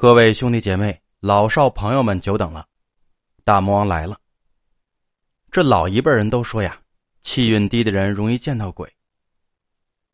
[0.00, 2.66] 各位兄弟姐妹、老少朋友们，久等了！
[3.44, 4.18] 大魔王来了。
[5.50, 6.80] 这老一辈人都说呀，
[7.20, 8.90] 气运低的人容易见到鬼。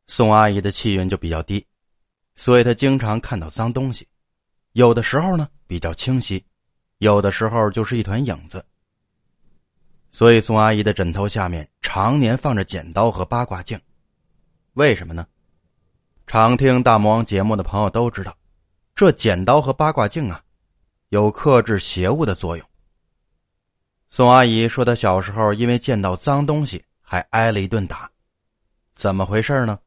[0.09, 1.65] 宋阿姨的气运就比较低，
[2.35, 4.05] 所以她经常看到脏东西，
[4.73, 6.45] 有的时候呢比较清晰，
[6.99, 8.67] 有的时候就是一团影子。
[10.11, 13.81] 所以宋阿姨的枕头下面常年放着剪刀和八卦镜，
[14.73, 15.25] 为什么呢？
[16.27, 18.37] 常听大魔王节目的朋友都知道。
[18.97, 20.43] 这剪刀和八卦镜啊，
[21.11, 22.67] 有克制邪物的作用。
[24.09, 28.11] 宋阿姨说，她小时候因为见到脏东西，还挨了一顿打。
[28.95, 29.79] 怎么回事呢？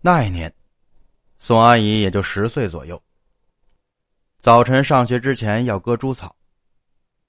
[0.00, 0.54] 那一年，
[1.38, 3.02] 宋阿姨也就十岁左右。
[4.38, 6.36] 早晨上学之前要割猪草，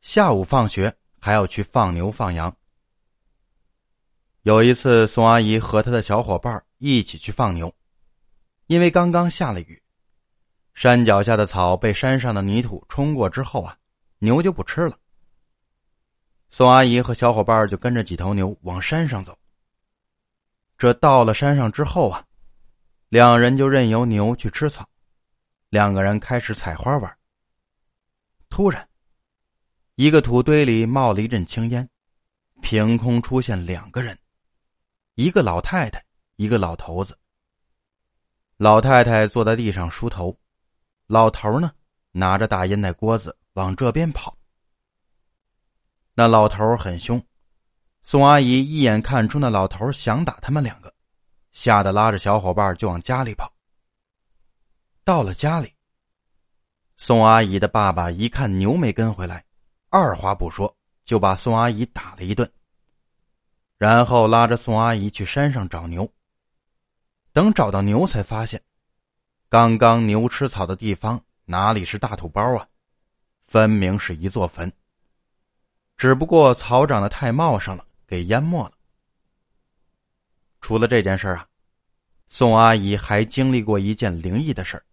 [0.01, 2.55] 下午放学还要去放牛放羊。
[4.43, 7.73] 有一次，宋阿姨和她的小伙伴一起去放牛，
[8.67, 9.81] 因为刚刚下了雨。
[10.73, 13.77] 山脚下的草被山上的泥土冲过之后啊，
[14.19, 14.97] 牛就不吃了。
[16.49, 19.37] 宋阿姨和小伙伴就跟着几头牛往山上走。
[20.77, 22.25] 这到了山上之后啊，
[23.09, 24.87] 两人就任由牛去吃草，
[25.69, 27.17] 两个人开始采花玩。
[28.49, 28.87] 突然，
[29.95, 31.87] 一个土堆里冒了一阵青烟，
[32.61, 34.17] 凭空出现两个人，
[35.15, 36.03] 一个老太太，
[36.35, 37.17] 一个老头子。
[38.57, 40.35] 老太太坐在地上梳头。
[41.13, 41.71] 老头呢，
[42.11, 44.35] 拿着大烟袋锅子往这边跑。
[46.15, 47.23] 那老头很凶，
[48.01, 50.91] 宋阿姨一眼看出那老头想打他们两个，
[51.51, 53.53] 吓得拉着小伙伴就往家里跑。
[55.03, 55.71] 到了家里，
[56.97, 59.45] 宋阿姨的爸爸一看牛没跟回来，
[59.91, 62.51] 二话不说就把宋阿姨打了一顿，
[63.77, 66.11] 然后拉着宋阿姨去山上找牛。
[67.33, 68.59] 等找到牛，才发现。
[69.53, 72.67] 刚刚牛吃草的地方哪里是大土包啊，
[73.45, 74.73] 分明是一座坟。
[75.95, 78.71] 只不过草长得太茂盛了，给淹没了。
[80.59, 81.45] 除了这件事啊，
[82.27, 84.83] 宋阿姨还经历过一件灵异的事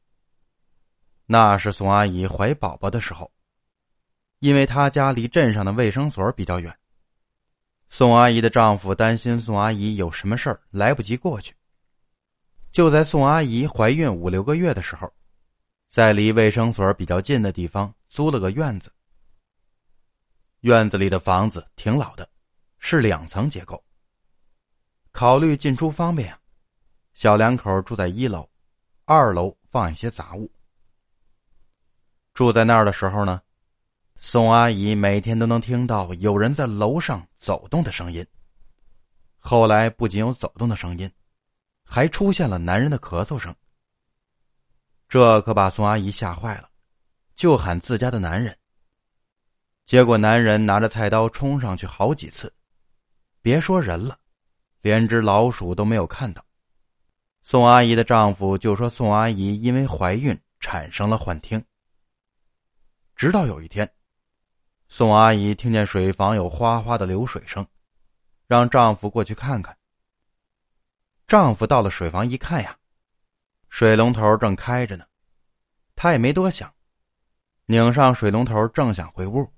[1.24, 3.32] 那是宋阿姨怀宝宝的时候，
[4.40, 6.78] 因为她家离镇上的卫生所比较远，
[7.88, 11.54] 宋阿姨的丈夫担心宋阿姨有什么事来不及过去。
[12.72, 15.12] 就在宋阿姨怀孕五六个月的时候，
[15.88, 18.92] 在离卫生所比较近的地方租了个院子。
[20.60, 22.28] 院子里的房子挺老的，
[22.78, 23.82] 是两层结构。
[25.10, 26.38] 考虑进出方便啊，
[27.12, 28.48] 小两口住在一楼，
[29.04, 30.48] 二楼放一些杂物。
[32.34, 33.42] 住在那儿的时候呢，
[34.14, 38.24] 宋阿姨每天都能听到有人在楼上走动的声音。
[39.38, 41.10] 后来不仅有走动的声音。
[41.92, 43.52] 还出现了男人的咳嗽声，
[45.08, 46.70] 这可把宋阿姨吓坏了，
[47.34, 48.56] 就喊自家的男人。
[49.86, 52.54] 结果男人拿着菜刀冲上去好几次，
[53.42, 54.16] 别说人了，
[54.82, 56.46] 连只老鼠都没有看到。
[57.42, 61.60] 宋阿姨的丈夫就说宋阿姨因为怀孕产生了幻听。
[63.16, 63.92] 直到有一天，
[64.86, 67.66] 宋阿姨听见水房有哗哗的流水声，
[68.46, 69.76] 让丈夫过去看看。
[71.30, 72.76] 丈夫到了水房一看呀，
[73.68, 75.04] 水龙头正开着呢，
[75.94, 76.68] 他也没多想，
[77.66, 79.48] 拧上水龙头正想回屋，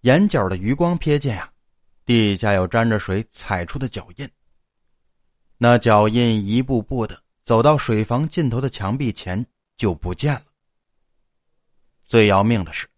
[0.00, 1.48] 眼角的余光瞥见呀，
[2.04, 4.28] 地下有沾着水踩出的脚印。
[5.58, 9.46] 那脚印一步步的走到水房尽头的墙壁前
[9.76, 10.46] 就不见了。
[12.04, 12.88] 最要命的是，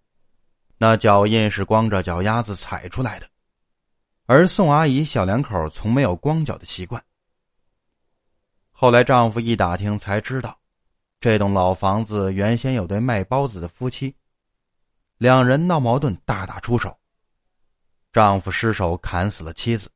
[0.78, 3.28] 那脚印是光着脚丫子踩出来的，
[4.24, 7.04] 而宋阿姨小两口从没有光脚的习惯。
[8.82, 10.58] 后来，丈夫一打听才知道，
[11.20, 14.12] 这栋老房子原先有对卖包子的夫妻，
[15.18, 16.98] 两人闹矛盾，大打出手，
[18.12, 19.88] 丈夫失手砍死了妻子，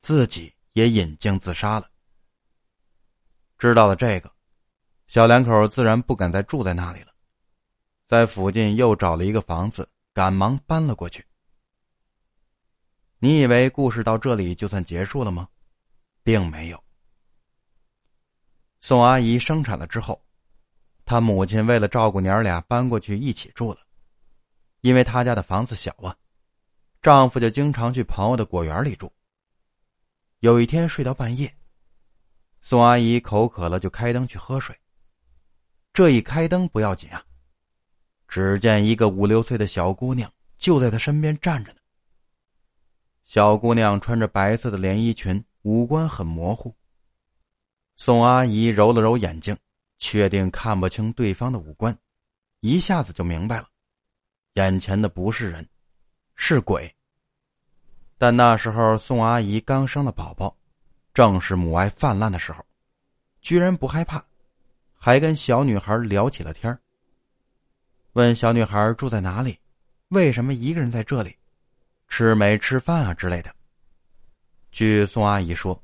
[0.00, 1.88] 自己也引颈自杀了。
[3.56, 4.30] 知道了这个，
[5.06, 7.12] 小两口自然不敢再住在那里了，
[8.04, 11.24] 在附近又找了一个房子，赶忙搬了过去。
[13.20, 15.48] 你以为故事到这里就算结束了吗？
[16.22, 16.84] 并没有。
[18.80, 20.22] 宋阿姨生产了之后，
[21.04, 23.80] 她母亲为了照顾娘俩搬过去一起住了，
[24.82, 26.16] 因为她家的房子小啊，
[27.02, 29.12] 丈夫就经常去朋友的果园里住。
[30.40, 31.52] 有一天睡到半夜，
[32.60, 34.78] 宋阿姨口渴了，就开灯去喝水。
[35.92, 37.24] 这一开灯不要紧啊，
[38.28, 41.78] 只见一个五六岁的小姑娘就在她身边站着呢。
[43.24, 46.72] 小姑娘穿着白色的连衣裙，五官很模糊。
[48.00, 49.54] 宋阿姨揉了揉眼睛，
[49.98, 51.98] 确定看不清对方的五官，
[52.60, 53.68] 一下子就明白了，
[54.54, 55.68] 眼前的不是人，
[56.36, 56.94] 是鬼。
[58.16, 60.56] 但那时候宋阿姨刚生了宝宝，
[61.12, 62.64] 正是母爱泛滥的时候，
[63.42, 64.24] 居然不害怕，
[64.94, 66.78] 还跟小女孩聊起了天
[68.12, 69.58] 问小女孩住在哪里，
[70.10, 71.36] 为什么一个人在这里，
[72.06, 73.52] 吃没吃饭啊之类的。
[74.70, 75.82] 据宋阿姨说，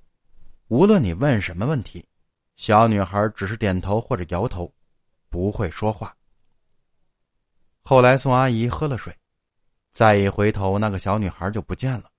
[0.68, 2.06] 无论你问什么问题，
[2.56, 4.72] 小女孩只是点头或者摇头，
[5.28, 6.16] 不会说话。
[7.82, 9.14] 后来宋阿姨喝了水，
[9.92, 12.10] 再一回头，那个小女孩就不见了。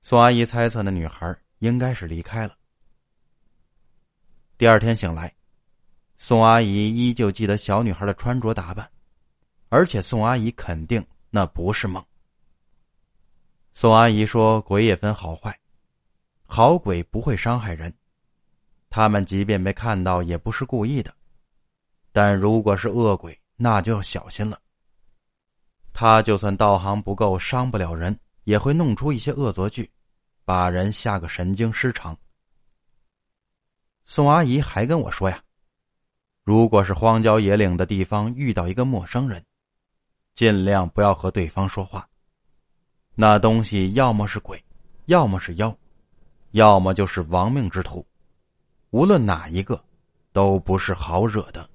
[0.00, 2.56] 宋阿姨猜测，那女孩应该是离开了。
[4.56, 5.34] 第二天醒来，
[6.18, 8.88] 宋阿姨依旧记得小女孩的穿着打扮，
[9.70, 12.04] 而且宋阿姨肯定那不是梦。
[13.74, 15.58] 宋阿姨说：“鬼也分好坏，
[16.54, 17.90] 好鬼不会伤害人，
[18.90, 21.10] 他们即便被看到也不是故意的，
[22.12, 24.60] 但如果是恶鬼，那就要小心了。
[25.94, 29.88] 他就算道行不够，伤不了人。”也会弄出一些恶作剧，
[30.44, 32.14] 把人吓个神经失常。
[34.04, 35.40] 宋阿姨还跟我说呀，
[36.42, 39.42] 如果是荒郊野岭的地方遇到一个陌生人，
[40.34, 42.06] 尽量不要和对方说话。
[43.14, 44.60] 那东西要么是鬼，
[45.06, 45.74] 要么是妖，
[46.52, 48.06] 要么就是亡命之徒，
[48.90, 49.82] 无论哪一个，
[50.32, 51.68] 都不是好惹的。